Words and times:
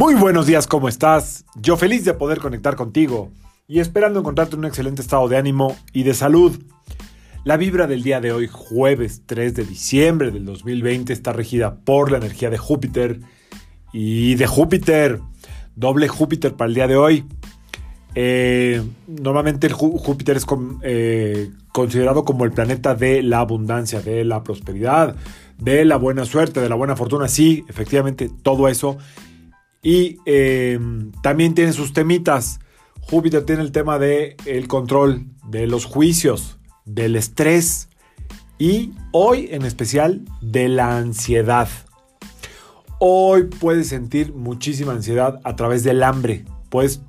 Muy 0.00 0.14
buenos 0.14 0.46
días, 0.46 0.66
¿cómo 0.66 0.88
estás? 0.88 1.44
Yo 1.56 1.76
feliz 1.76 2.06
de 2.06 2.14
poder 2.14 2.38
conectar 2.38 2.74
contigo 2.74 3.30
y 3.68 3.80
esperando 3.80 4.18
encontrarte 4.18 4.54
en 4.54 4.60
un 4.60 4.64
excelente 4.64 5.02
estado 5.02 5.28
de 5.28 5.36
ánimo 5.36 5.76
y 5.92 6.04
de 6.04 6.14
salud. 6.14 6.58
La 7.44 7.58
vibra 7.58 7.86
del 7.86 8.02
día 8.02 8.18
de 8.18 8.32
hoy, 8.32 8.48
jueves 8.50 9.24
3 9.26 9.54
de 9.54 9.64
diciembre 9.66 10.30
del 10.30 10.46
2020, 10.46 11.12
está 11.12 11.34
regida 11.34 11.74
por 11.84 12.10
la 12.10 12.16
energía 12.16 12.48
de 12.48 12.56
Júpiter 12.56 13.20
y 13.92 14.36
de 14.36 14.46
Júpiter. 14.46 15.20
Doble 15.76 16.08
Júpiter 16.08 16.54
para 16.54 16.70
el 16.70 16.74
día 16.74 16.86
de 16.86 16.96
hoy. 16.96 17.26
Eh, 18.14 18.82
normalmente 19.06 19.68
Júpiter 19.68 20.38
es 20.38 20.46
eh, 20.80 21.50
considerado 21.72 22.24
como 22.24 22.46
el 22.46 22.52
planeta 22.52 22.94
de 22.94 23.22
la 23.22 23.40
abundancia, 23.40 24.00
de 24.00 24.24
la 24.24 24.42
prosperidad, 24.44 25.16
de 25.58 25.84
la 25.84 25.96
buena 25.96 26.24
suerte, 26.24 26.58
de 26.62 26.70
la 26.70 26.74
buena 26.74 26.96
fortuna. 26.96 27.28
Sí, 27.28 27.66
efectivamente, 27.68 28.30
todo 28.42 28.66
eso. 28.66 28.96
Y 29.82 30.18
em, 30.26 31.12
también 31.22 31.54
tiene 31.54 31.72
sus 31.72 31.92
temitas. 31.92 32.60
Júpiter 33.00 33.44
tiene 33.44 33.62
el 33.62 33.72
tema 33.72 33.98
del 33.98 34.36
el 34.44 34.68
control 34.68 35.26
de 35.48 35.66
los 35.66 35.84
juicios, 35.84 36.58
del 36.84 37.16
estrés 37.16 37.88
y 38.58 38.92
hoy 39.12 39.48
en 39.50 39.64
especial 39.64 40.22
de 40.42 40.68
la 40.68 40.98
ansiedad. 40.98 41.68
Hoy 42.98 43.44
puedes 43.44 43.88
sentir 43.88 44.34
muchísima 44.34 44.92
ansiedad 44.92 45.40
a 45.44 45.56
través 45.56 45.82
del 45.82 46.02
hambre. 46.02 46.44
Puedes 46.68 47.00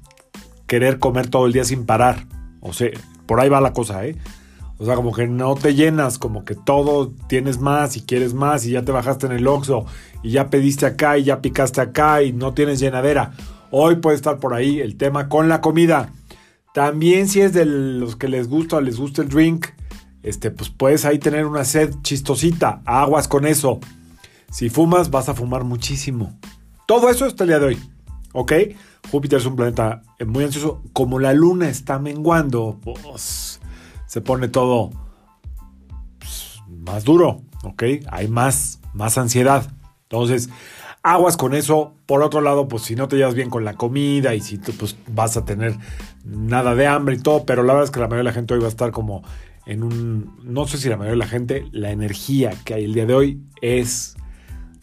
querer 0.65 0.99
comer 0.99 1.27
todo 1.27 1.45
el 1.45 1.51
día 1.51 1.65
sin 1.65 1.85
parar. 1.85 2.25
O 2.61 2.71
sea, 2.71 2.89
por 3.25 3.41
ahí 3.41 3.49
va 3.49 3.59
la 3.59 3.73
cosa, 3.73 4.05
¿eh? 4.05 4.15
O 4.81 4.85
sea, 4.85 4.95
como 4.95 5.13
que 5.13 5.27
no 5.27 5.53
te 5.53 5.75
llenas, 5.75 6.17
como 6.17 6.43
que 6.43 6.55
todo 6.55 7.13
tienes 7.27 7.59
más 7.59 7.97
y 7.97 8.01
quieres 8.01 8.33
más 8.33 8.65
y 8.65 8.71
ya 8.71 8.81
te 8.81 8.91
bajaste 8.91 9.27
en 9.27 9.33
el 9.33 9.45
Oxxo 9.45 9.85
y 10.23 10.31
ya 10.31 10.49
pediste 10.49 10.87
acá 10.87 11.19
y 11.19 11.25
ya 11.25 11.39
picaste 11.39 11.81
acá 11.81 12.23
y 12.23 12.33
no 12.33 12.55
tienes 12.55 12.79
llenadera. 12.79 13.31
Hoy 13.69 13.97
puede 13.97 14.15
estar 14.15 14.39
por 14.39 14.55
ahí 14.55 14.79
el 14.79 14.97
tema 14.97 15.29
con 15.29 15.49
la 15.49 15.61
comida. 15.61 16.11
También 16.73 17.27
si 17.27 17.41
es 17.41 17.53
de 17.53 17.65
los 17.65 18.15
que 18.15 18.27
les 18.27 18.47
gusta 18.47 18.77
o 18.77 18.81
les 18.81 18.97
gusta 18.97 19.21
el 19.21 19.29
drink, 19.29 19.67
este, 20.23 20.49
pues 20.49 20.71
puedes 20.71 21.05
ahí 21.05 21.19
tener 21.19 21.45
una 21.45 21.63
sed 21.63 21.93
chistosita. 22.01 22.81
Aguas 22.83 23.27
con 23.27 23.45
eso. 23.45 23.79
Si 24.49 24.71
fumas, 24.71 25.11
vas 25.11 25.29
a 25.29 25.35
fumar 25.35 25.63
muchísimo. 25.63 26.39
Todo 26.87 27.11
eso 27.11 27.27
está 27.27 27.43
el 27.43 27.49
día 27.49 27.59
de 27.59 27.65
hoy. 27.67 27.79
¿Ok? 28.33 28.53
Júpiter 29.11 29.37
es 29.37 29.45
un 29.45 29.55
planeta 29.55 30.01
muy 30.25 30.43
ansioso. 30.43 30.81
Como 30.91 31.19
la 31.19 31.33
luna 31.33 31.69
está 31.69 31.99
menguando, 31.99 32.79
pues 32.83 33.59
se 34.11 34.19
pone 34.19 34.49
todo 34.49 34.89
pues, 36.19 36.59
más 36.67 37.05
duro, 37.05 37.43
¿ok? 37.63 37.83
Hay 38.09 38.27
más, 38.27 38.81
más 38.93 39.17
ansiedad. 39.17 39.71
Entonces, 40.03 40.49
aguas 41.01 41.37
con 41.37 41.53
eso. 41.53 41.93
Por 42.07 42.21
otro 42.21 42.41
lado, 42.41 42.67
pues 42.67 42.83
si 42.83 42.97
no 42.97 43.07
te 43.07 43.15
llevas 43.15 43.35
bien 43.35 43.49
con 43.49 43.63
la 43.63 43.75
comida 43.75 44.35
y 44.35 44.41
si 44.41 44.57
tú 44.57 44.73
pues, 44.73 44.97
vas 45.07 45.37
a 45.37 45.45
tener 45.45 45.77
nada 46.25 46.75
de 46.75 46.87
hambre 46.87 47.15
y 47.15 47.19
todo, 47.19 47.45
pero 47.45 47.63
la 47.63 47.71
verdad 47.71 47.85
es 47.85 47.91
que 47.91 48.01
la 48.01 48.07
mayoría 48.07 48.29
de 48.29 48.31
la 48.31 48.33
gente 48.33 48.53
hoy 48.53 48.59
va 48.59 48.65
a 48.65 48.69
estar 48.69 48.91
como 48.91 49.23
en 49.65 49.81
un, 49.81 50.37
no 50.43 50.67
sé 50.67 50.77
si 50.77 50.89
la 50.89 50.97
mayoría 50.97 51.13
de 51.13 51.25
la 51.25 51.27
gente, 51.27 51.69
la 51.71 51.91
energía 51.91 52.51
que 52.65 52.73
hay 52.73 52.83
el 52.83 52.93
día 52.93 53.05
de 53.05 53.13
hoy 53.13 53.41
es 53.61 54.17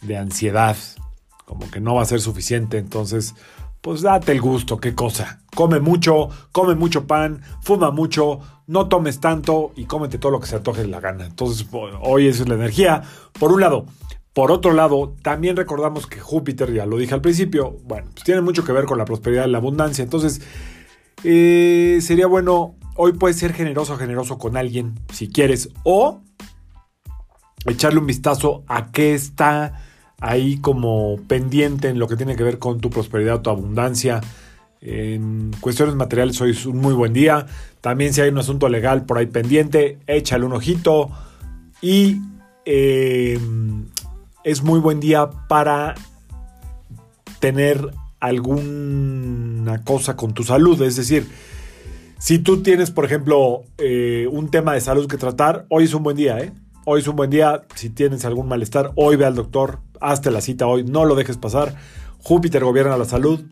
de 0.01 0.17
ansiedad, 0.17 0.75
como 1.45 1.69
que 1.69 1.79
no 1.79 1.93
va 1.93 2.01
a 2.01 2.05
ser 2.05 2.19
suficiente, 2.19 2.79
entonces 2.79 3.35
pues 3.81 4.01
date 4.01 4.31
el 4.31 4.41
gusto, 4.41 4.77
qué 4.79 4.95
cosa. 4.95 5.41
Come 5.55 5.79
mucho, 5.79 6.29
come 6.51 6.75
mucho 6.75 7.07
pan, 7.07 7.41
fuma 7.61 7.91
mucho, 7.91 8.39
no 8.67 8.87
tomes 8.87 9.19
tanto 9.19 9.71
y 9.75 9.85
cómete 9.85 10.17
todo 10.17 10.31
lo 10.31 10.39
que 10.39 10.47
se 10.47 10.57
antoje 10.57 10.85
la 10.87 10.99
gana. 10.99 11.25
Entonces, 11.25 11.67
hoy 12.01 12.27
esa 12.27 12.43
es 12.43 12.49
la 12.49 12.55
energía. 12.55 13.03
Por 13.39 13.51
un 13.51 13.61
lado. 13.61 13.85
Por 14.31 14.51
otro 14.51 14.73
lado, 14.73 15.15
también 15.23 15.57
recordamos 15.57 16.05
que 16.05 16.19
Júpiter, 16.19 16.71
ya 16.71 16.85
lo 16.85 16.97
dije 16.97 17.13
al 17.13 17.19
principio, 17.19 17.77
bueno, 17.83 18.09
pues 18.13 18.23
tiene 18.23 18.41
mucho 18.41 18.63
que 18.63 18.71
ver 18.71 18.85
con 18.85 18.97
la 18.97 19.03
prosperidad 19.03 19.47
y 19.47 19.51
la 19.51 19.57
abundancia. 19.57 20.03
Entonces, 20.03 20.41
eh, 21.23 21.97
sería 22.01 22.27
bueno, 22.27 22.75
hoy 22.95 23.13
puedes 23.13 23.37
ser 23.37 23.53
generoso 23.53 23.97
generoso 23.97 24.37
con 24.37 24.55
alguien, 24.55 24.99
si 25.11 25.29
quieres, 25.29 25.69
o 25.83 26.21
echarle 27.65 27.99
un 27.99 28.05
vistazo 28.05 28.63
a 28.67 28.91
qué 28.91 29.13
está 29.13 29.73
ahí 30.21 30.57
como 30.57 31.17
pendiente 31.27 31.89
en 31.89 31.99
lo 31.99 32.07
que 32.07 32.15
tiene 32.15 32.35
que 32.35 32.43
ver 32.43 32.59
con 32.59 32.79
tu 32.79 32.89
prosperidad, 32.89 33.41
tu 33.41 33.49
abundancia. 33.49 34.21
En 34.81 35.51
cuestiones 35.59 35.95
materiales 35.95 36.39
hoy 36.41 36.51
es 36.51 36.65
un 36.65 36.77
muy 36.77 36.93
buen 36.93 37.13
día. 37.13 37.45
También 37.81 38.13
si 38.13 38.21
hay 38.21 38.29
un 38.29 38.37
asunto 38.37 38.69
legal 38.69 39.05
por 39.05 39.17
ahí 39.17 39.25
pendiente, 39.25 39.99
échale 40.07 40.45
un 40.45 40.53
ojito. 40.53 41.09
Y 41.81 42.17
em, 42.65 43.85
es 44.43 44.63
muy 44.63 44.79
buen 44.79 44.99
día 44.99 45.29
para 45.47 45.95
tener 47.39 47.91
alguna 48.19 49.83
cosa 49.83 50.15
con 50.15 50.33
tu 50.33 50.43
salud. 50.43 50.81
Es 50.81 50.95
decir, 50.95 51.27
si 52.17 52.39
tú 52.39 52.61
tienes, 52.61 52.91
por 52.91 53.05
ejemplo, 53.05 53.63
eh, 53.77 54.27
un 54.29 54.51
tema 54.51 54.73
de 54.73 54.81
salud 54.81 55.07
que 55.07 55.17
tratar, 55.17 55.65
hoy 55.69 55.85
es 55.85 55.93
un 55.93 56.03
buen 56.03 56.17
día, 56.17 56.37
¿eh? 56.39 56.51
Hoy 56.85 57.01
es 57.01 57.07
un 57.07 57.15
buen 57.15 57.29
día. 57.29 57.63
Si 57.75 57.89
tienes 57.89 58.25
algún 58.25 58.47
malestar, 58.47 58.91
hoy 58.95 59.15
ve 59.15 59.25
al 59.25 59.35
doctor 59.35 59.79
hazte 60.01 60.31
la 60.31 60.41
cita 60.41 60.67
hoy, 60.67 60.83
no 60.83 61.05
lo 61.05 61.15
dejes 61.15 61.37
pasar. 61.37 61.75
Júpiter 62.19 62.63
gobierna 62.63 62.97
la 62.97 63.05
salud. 63.05 63.43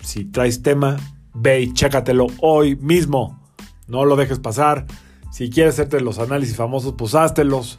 Si 0.00 0.24
traes 0.24 0.62
tema, 0.62 0.96
ve 1.34 1.62
y 1.62 1.72
chécatelo 1.72 2.26
hoy 2.40 2.76
mismo. 2.76 3.40
No 3.86 4.04
lo 4.04 4.16
dejes 4.16 4.38
pasar. 4.38 4.86
Si 5.30 5.50
quieres 5.50 5.74
hacerte 5.74 6.00
los 6.00 6.18
análisis 6.18 6.56
famosos, 6.56 6.94
pues 6.96 7.14
háztelos. 7.14 7.78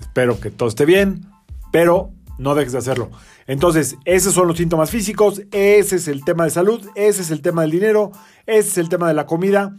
Espero 0.00 0.38
que 0.38 0.50
todo 0.50 0.68
esté 0.68 0.84
bien, 0.84 1.26
pero 1.72 2.10
no 2.38 2.54
dejes 2.54 2.72
de 2.72 2.78
hacerlo. 2.78 3.10
Entonces, 3.46 3.96
esos 4.04 4.34
son 4.34 4.48
los 4.48 4.56
síntomas 4.56 4.90
físicos, 4.90 5.42
ese 5.52 5.96
es 5.96 6.08
el 6.08 6.24
tema 6.24 6.44
de 6.44 6.50
salud, 6.50 6.86
ese 6.94 7.22
es 7.22 7.30
el 7.30 7.42
tema 7.42 7.62
del 7.62 7.70
dinero, 7.70 8.12
ese 8.46 8.68
es 8.68 8.78
el 8.78 8.88
tema 8.88 9.08
de 9.08 9.14
la 9.14 9.26
comida, 9.26 9.76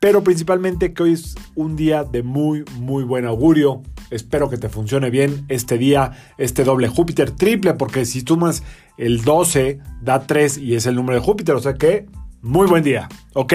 pero 0.00 0.22
principalmente 0.22 0.92
que 0.92 1.02
hoy 1.02 1.12
es 1.14 1.34
un 1.54 1.74
día 1.74 2.04
de 2.04 2.22
muy, 2.22 2.64
muy 2.78 3.04
buen 3.04 3.24
augurio. 3.24 3.82
Espero 4.10 4.48
que 4.48 4.56
te 4.56 4.68
funcione 4.68 5.10
bien 5.10 5.44
este 5.48 5.78
día, 5.78 6.12
este 6.38 6.64
doble 6.64 6.88
Júpiter 6.88 7.30
triple, 7.30 7.74
porque 7.74 8.04
si 8.04 8.20
sumas 8.20 8.62
el 8.96 9.22
12 9.22 9.80
da 10.00 10.26
3 10.26 10.58
y 10.58 10.74
es 10.74 10.86
el 10.86 10.94
número 10.94 11.18
de 11.18 11.24
Júpiter, 11.24 11.54
o 11.54 11.60
sea 11.60 11.74
que 11.74 12.06
muy 12.42 12.66
buen 12.66 12.84
día, 12.84 13.08
¿ok? 13.34 13.52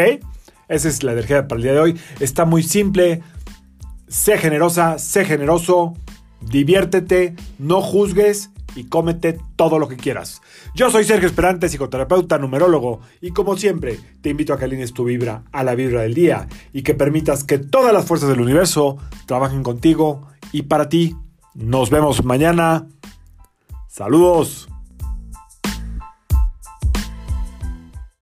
Esa 0.67 0.89
es 0.89 1.03
la 1.03 1.13
energía 1.13 1.47
para 1.47 1.57
el 1.57 1.63
día 1.63 1.73
de 1.73 1.79
hoy. 1.79 1.99
Está 2.19 2.45
muy 2.45 2.63
simple. 2.63 3.21
Sé 4.07 4.37
generosa, 4.37 4.99
sé 4.99 5.25
generoso, 5.25 5.93
diviértete, 6.41 7.35
no 7.59 7.81
juzgues 7.81 8.51
y 8.75 8.85
cómete 8.85 9.37
todo 9.55 9.79
lo 9.79 9.87
que 9.87 9.97
quieras. 9.97 10.41
Yo 10.75 10.89
soy 10.89 11.03
Sergio 11.03 11.27
Esperante, 11.27 11.69
psicoterapeuta, 11.69 12.37
numerólogo, 12.37 13.01
y 13.19 13.31
como 13.31 13.57
siempre, 13.57 13.99
te 14.21 14.29
invito 14.29 14.53
a 14.53 14.57
que 14.57 14.65
alines 14.65 14.93
tu 14.93 15.03
vibra 15.03 15.43
a 15.51 15.63
la 15.63 15.75
vibra 15.75 16.01
del 16.01 16.13
día 16.13 16.47
y 16.73 16.83
que 16.83 16.93
permitas 16.93 17.43
que 17.43 17.57
todas 17.57 17.93
las 17.93 18.05
fuerzas 18.05 18.29
del 18.29 18.41
universo 18.41 18.97
trabajen 19.25 19.63
contigo 19.63 20.27
y 20.51 20.63
para 20.63 20.89
ti. 20.89 21.15
Nos 21.53 21.89
vemos 21.89 22.23
mañana. 22.23 22.87
Saludos. 23.87 24.69